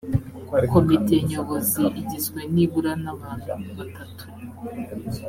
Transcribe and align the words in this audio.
komite 0.71 1.15
nyobozi 1.29 1.83
igizwe 2.01 2.39
nibura 2.53 2.91
n’abantu 3.03 3.51
batatu 3.79 4.23